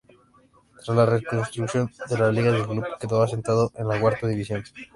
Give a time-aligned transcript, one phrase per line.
[0.83, 4.63] Tras la reestructuración de las ligas, el club quedó asentado en la Cuarta División.